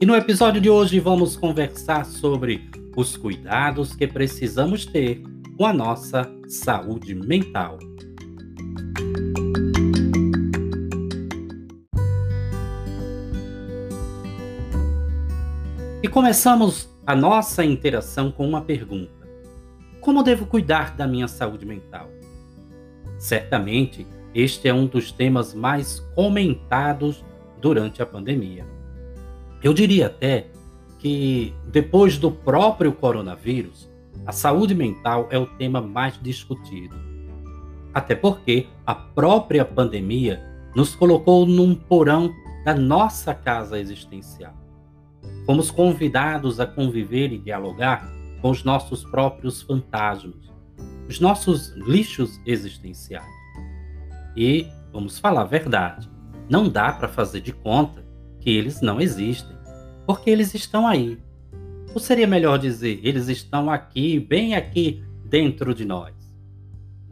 E 0.00 0.06
no 0.06 0.14
episódio 0.14 0.60
de 0.60 0.70
hoje 0.70 1.00
vamos 1.00 1.34
conversar 1.34 2.06
sobre 2.06 2.70
os 2.96 3.16
cuidados 3.16 3.96
que 3.96 4.06
precisamos 4.06 4.86
ter 4.86 5.20
com 5.56 5.66
a 5.66 5.72
nossa 5.72 6.32
saúde 6.46 7.16
mental. 7.16 7.78
E 16.00 16.06
começamos 16.06 16.88
a 17.04 17.16
nossa 17.16 17.64
interação 17.64 18.30
com 18.30 18.48
uma 18.48 18.60
pergunta: 18.60 19.28
Como 20.00 20.22
devo 20.22 20.46
cuidar 20.46 20.94
da 20.96 21.08
minha 21.08 21.26
saúde 21.26 21.66
mental? 21.66 22.08
Certamente, 23.18 24.06
este 24.32 24.68
é 24.68 24.72
um 24.72 24.86
dos 24.86 25.10
temas 25.10 25.52
mais 25.54 25.98
comentados 26.14 27.24
durante 27.60 28.00
a 28.00 28.06
pandemia. 28.06 28.77
Eu 29.62 29.74
diria 29.74 30.06
até 30.06 30.46
que 30.98 31.54
depois 31.66 32.16
do 32.16 32.30
próprio 32.30 32.92
coronavírus, 32.92 33.88
a 34.26 34.32
saúde 34.32 34.74
mental 34.74 35.28
é 35.30 35.38
o 35.38 35.46
tema 35.46 35.80
mais 35.80 36.20
discutido. 36.20 36.96
Até 37.92 38.14
porque 38.14 38.68
a 38.86 38.94
própria 38.94 39.64
pandemia 39.64 40.42
nos 40.76 40.94
colocou 40.94 41.46
num 41.46 41.74
porão 41.74 42.32
da 42.64 42.74
nossa 42.74 43.34
casa 43.34 43.80
existencial. 43.80 44.54
Fomos 45.44 45.70
convidados 45.70 46.60
a 46.60 46.66
conviver 46.66 47.32
e 47.32 47.38
dialogar 47.38 48.08
com 48.40 48.50
os 48.50 48.62
nossos 48.62 49.04
próprios 49.04 49.62
fantasmas, 49.62 50.52
os 51.08 51.18
nossos 51.18 51.70
lixos 51.76 52.40
existenciais. 52.46 53.26
E, 54.36 54.68
vamos 54.92 55.18
falar 55.18 55.42
a 55.42 55.46
verdade, 55.46 56.08
não 56.48 56.68
dá 56.68 56.92
para 56.92 57.08
fazer 57.08 57.40
de 57.40 57.52
conta 57.52 58.06
eles 58.50 58.80
não 58.80 59.00
existem, 59.00 59.56
porque 60.06 60.30
eles 60.30 60.54
estão 60.54 60.86
aí. 60.86 61.18
Ou 61.94 62.00
seria 62.00 62.26
melhor 62.26 62.58
dizer, 62.58 63.00
eles 63.02 63.28
estão 63.28 63.70
aqui, 63.70 64.18
bem 64.20 64.54
aqui 64.54 65.02
dentro 65.24 65.74
de 65.74 65.84
nós. 65.84 66.14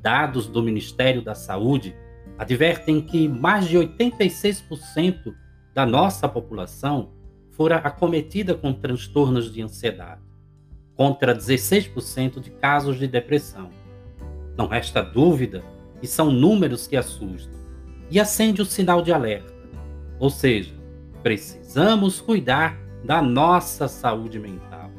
Dados 0.00 0.46
do 0.46 0.62
Ministério 0.62 1.22
da 1.22 1.34
Saúde 1.34 1.94
advertem 2.38 3.00
que 3.00 3.28
mais 3.28 3.66
de 3.66 3.76
86% 3.76 5.34
da 5.74 5.86
nossa 5.86 6.28
população 6.28 7.12
fora 7.50 7.76
acometida 7.76 8.54
com 8.54 8.72
transtornos 8.72 9.52
de 9.52 9.62
ansiedade, 9.62 10.20
contra 10.94 11.34
16% 11.34 12.40
de 12.40 12.50
casos 12.50 12.98
de 12.98 13.08
depressão. 13.08 13.70
Não 14.56 14.66
resta 14.66 15.02
dúvida 15.02 15.64
que 16.00 16.06
são 16.06 16.30
números 16.30 16.86
que 16.86 16.96
assustam 16.96 17.58
e 18.10 18.20
acende 18.20 18.60
o 18.60 18.66
sinal 18.66 19.02
de 19.02 19.12
alerta. 19.12 19.52
Ou 20.18 20.30
seja, 20.30 20.75
precisamos 21.26 22.20
cuidar 22.20 22.78
da 23.02 23.20
nossa 23.20 23.88
saúde 23.88 24.38
mental. 24.38 24.92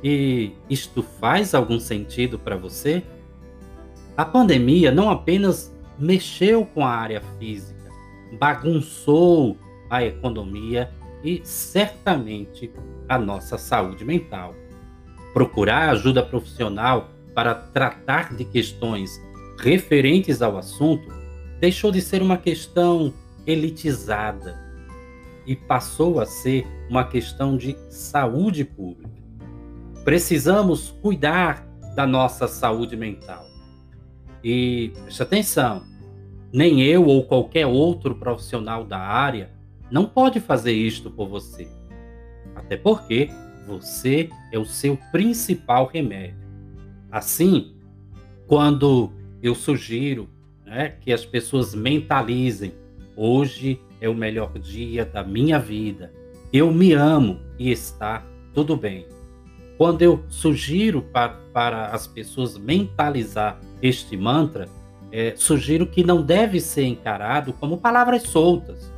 E 0.00 0.52
isto 0.70 1.02
faz 1.02 1.56
algum 1.56 1.80
sentido 1.80 2.38
para 2.38 2.56
você? 2.56 3.02
A 4.16 4.24
pandemia 4.24 4.92
não 4.92 5.10
apenas 5.10 5.74
mexeu 5.98 6.64
com 6.64 6.84
a 6.84 6.90
área 6.90 7.20
física, 7.36 7.90
bagunçou 8.38 9.58
a 9.90 10.04
economia 10.04 10.88
e 11.24 11.40
certamente 11.42 12.70
a 13.08 13.18
nossa 13.18 13.58
saúde 13.58 14.04
mental. 14.04 14.54
Procurar 15.34 15.90
ajuda 15.90 16.22
profissional 16.22 17.10
para 17.34 17.56
tratar 17.56 18.36
de 18.36 18.44
questões 18.44 19.20
referentes 19.58 20.42
ao 20.42 20.56
assunto 20.56 21.12
deixou 21.58 21.90
de 21.90 22.00
ser 22.00 22.22
uma 22.22 22.36
questão 22.36 23.12
elitizada 23.44 24.64
e 25.46 25.54
passou 25.54 26.20
a 26.20 26.26
ser 26.26 26.66
uma 26.90 27.04
questão 27.04 27.56
de 27.56 27.76
saúde 27.88 28.64
pública. 28.64 29.10
Precisamos 30.04 30.90
cuidar 31.02 31.66
da 31.94 32.06
nossa 32.06 32.46
saúde 32.46 32.96
mental. 32.96 33.46
E 34.42 34.92
preste 35.02 35.22
atenção, 35.22 35.82
nem 36.52 36.82
eu 36.82 37.04
ou 37.06 37.24
qualquer 37.24 37.66
outro 37.66 38.14
profissional 38.14 38.84
da 38.84 38.98
área 38.98 39.50
não 39.90 40.06
pode 40.06 40.40
fazer 40.40 40.72
isto 40.72 41.10
por 41.10 41.28
você. 41.28 41.68
Até 42.54 42.76
porque 42.76 43.30
você 43.66 44.30
é 44.52 44.58
o 44.58 44.64
seu 44.64 44.96
principal 45.10 45.86
remédio. 45.86 46.38
Assim, 47.10 47.74
quando 48.46 49.12
eu 49.42 49.54
sugiro 49.54 50.28
né, 50.64 50.90
que 51.00 51.12
as 51.12 51.24
pessoas 51.24 51.74
mentalizem, 51.74 52.72
hoje 53.16 53.80
é 54.00 54.08
o 54.08 54.14
melhor 54.14 54.58
dia 54.58 55.04
da 55.04 55.22
minha 55.22 55.58
vida. 55.58 56.12
Eu 56.52 56.72
me 56.72 56.92
amo 56.92 57.40
e 57.58 57.70
está 57.70 58.24
tudo 58.54 58.76
bem. 58.76 59.06
Quando 59.76 60.02
eu 60.02 60.24
sugiro 60.28 61.02
para, 61.02 61.36
para 61.52 61.86
as 61.88 62.06
pessoas 62.06 62.56
mentalizar 62.56 63.60
este 63.82 64.16
mantra, 64.16 64.66
é, 65.12 65.34
sugiro 65.36 65.86
que 65.86 66.02
não 66.02 66.22
deve 66.22 66.60
ser 66.60 66.84
encarado 66.84 67.52
como 67.52 67.78
palavras 67.78 68.22
soltas. 68.22 68.92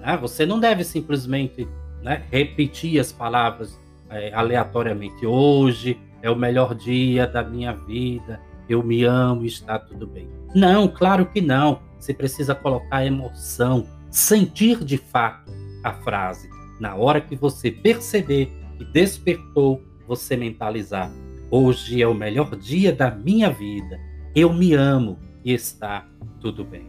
Né? 0.00 0.16
Você 0.16 0.44
não 0.44 0.58
deve 0.58 0.84
simplesmente 0.84 1.68
né, 2.02 2.24
repetir 2.30 2.98
as 2.98 3.12
palavras 3.12 3.78
é, 4.10 4.32
aleatoriamente. 4.34 5.24
Hoje 5.24 5.98
é 6.22 6.30
o 6.30 6.36
melhor 6.36 6.74
dia 6.74 7.26
da 7.26 7.42
minha 7.42 7.72
vida, 7.72 8.40
eu 8.68 8.82
me 8.82 9.04
amo 9.04 9.44
e 9.44 9.46
está 9.46 9.78
tudo 9.78 10.06
bem. 10.06 10.28
Não, 10.54 10.88
claro 10.88 11.26
que 11.26 11.40
não. 11.40 11.80
Você 11.98 12.12
precisa 12.12 12.54
colocar 12.54 13.04
emoção, 13.04 13.86
sentir 14.14 14.84
de 14.84 14.96
fato 14.96 15.52
a 15.82 15.92
frase. 15.92 16.48
Na 16.78 16.94
hora 16.94 17.20
que 17.20 17.34
você 17.34 17.68
perceber 17.68 18.48
que 18.78 18.84
despertou, 18.84 19.82
você 20.06 20.36
mentalizar. 20.36 21.12
Hoje 21.50 22.00
é 22.00 22.06
o 22.06 22.14
melhor 22.14 22.54
dia 22.54 22.92
da 22.92 23.10
minha 23.10 23.50
vida. 23.50 23.98
Eu 24.32 24.52
me 24.52 24.72
amo 24.72 25.18
e 25.44 25.52
está 25.52 26.08
tudo 26.40 26.64
bem. 26.64 26.86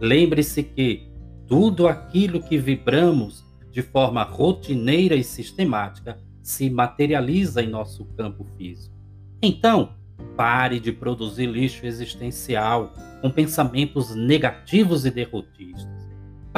Lembre-se 0.00 0.64
que 0.64 1.08
tudo 1.46 1.86
aquilo 1.86 2.42
que 2.42 2.58
vibramos 2.58 3.44
de 3.70 3.80
forma 3.80 4.24
rotineira 4.24 5.14
e 5.14 5.22
sistemática 5.22 6.18
se 6.42 6.68
materializa 6.68 7.62
em 7.62 7.68
nosso 7.68 8.04
campo 8.16 8.44
físico. 8.58 8.94
Então, 9.40 9.94
pare 10.36 10.80
de 10.80 10.90
produzir 10.90 11.46
lixo 11.46 11.86
existencial 11.86 12.92
com 13.22 13.30
pensamentos 13.30 14.16
negativos 14.16 15.06
e 15.06 15.12
derrotistas. 15.12 15.95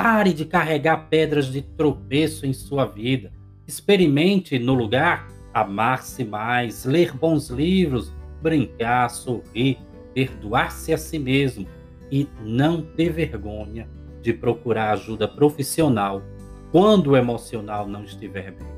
Pare 0.01 0.33
de 0.33 0.45
carregar 0.45 1.09
pedras 1.09 1.47
de 1.47 1.61
tropeço 1.61 2.47
em 2.47 2.53
sua 2.53 2.85
vida. 2.85 3.33
Experimente, 3.67 4.57
no 4.57 4.73
lugar, 4.73 5.27
amar-se 5.53 6.25
mais, 6.25 6.85
ler 6.85 7.13
bons 7.13 7.49
livros, 7.49 8.15
brincar, 8.41 9.11
sorrir, 9.11 9.77
perdoar-se 10.15 10.93
a 10.93 10.97
si 10.97 11.19
mesmo 11.19 11.67
e 12.13 12.29
não 12.41 12.81
ter 12.81 13.11
vergonha 13.11 13.89
de 14.23 14.33
procurar 14.33 14.93
ajuda 14.93 15.27
profissional 15.27 16.23
quando 16.71 17.09
o 17.09 17.17
emocional 17.17 17.89
não 17.89 18.05
estiver 18.05 18.53
bem. 18.53 18.69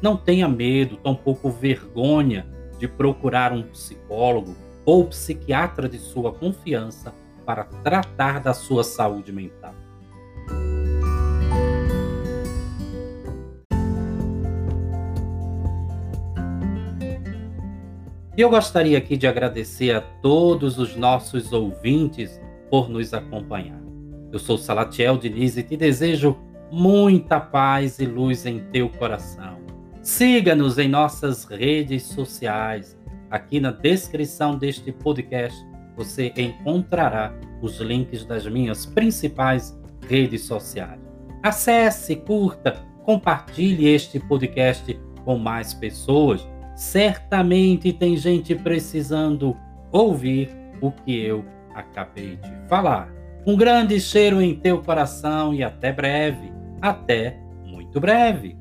Não 0.00 0.16
tenha 0.16 0.46
medo, 0.46 0.96
tampouco 0.98 1.50
vergonha 1.50 2.46
de 2.78 2.86
procurar 2.86 3.52
um 3.52 3.64
psicólogo 3.64 4.54
ou 4.84 5.06
psiquiatra 5.06 5.88
de 5.88 5.98
sua 5.98 6.32
confiança 6.32 7.12
para 7.44 7.64
tratar 7.64 8.38
da 8.38 8.54
sua 8.54 8.84
saúde 8.84 9.32
mental. 9.32 9.74
E 18.38 18.40
eu 18.40 18.48
gostaria 18.48 18.96
aqui 18.96 19.16
de 19.16 19.26
agradecer 19.26 19.90
a 19.90 20.00
todos 20.00 20.78
os 20.78 20.94
nossos 20.94 21.52
ouvintes 21.52 22.40
por 22.70 22.88
nos 22.88 23.12
acompanhar. 23.12 23.82
Eu 24.30 24.38
sou 24.38 24.56
Salatiel 24.56 25.16
Diniz 25.18 25.56
e 25.56 25.62
te 25.64 25.76
desejo 25.76 26.38
muita 26.70 27.40
paz 27.40 27.98
e 27.98 28.06
luz 28.06 28.46
em 28.46 28.60
teu 28.70 28.90
coração. 28.90 29.58
Siga-nos 30.00 30.78
em 30.78 30.86
nossas 30.86 31.46
redes 31.46 32.04
sociais. 32.04 32.96
Aqui 33.28 33.58
na 33.58 33.72
descrição 33.72 34.56
deste 34.56 34.92
podcast 34.92 35.60
você 35.96 36.32
encontrará 36.36 37.34
os 37.60 37.80
links 37.80 38.24
das 38.24 38.46
minhas 38.46 38.86
principais 38.86 39.76
redes 40.08 40.42
sociais. 40.42 41.00
Acesse, 41.42 42.14
curta, 42.14 42.86
compartilhe 43.04 43.88
este 43.88 44.20
podcast 44.20 44.96
com 45.24 45.36
mais 45.36 45.74
pessoas. 45.74 46.46
Certamente 46.78 47.92
tem 47.92 48.16
gente 48.16 48.54
precisando 48.54 49.56
ouvir 49.90 50.48
o 50.80 50.92
que 50.92 51.20
eu 51.20 51.44
acabei 51.74 52.36
de 52.36 52.68
falar. 52.68 53.12
Um 53.44 53.56
grande 53.56 53.98
cheiro 53.98 54.40
em 54.40 54.54
teu 54.54 54.80
coração 54.80 55.52
e 55.52 55.64
até 55.64 55.92
breve. 55.92 56.52
Até 56.80 57.36
muito 57.66 57.98
breve. 57.98 58.56